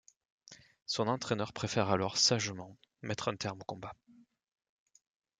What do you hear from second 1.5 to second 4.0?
préfère alors sagement mettre un terme au combat.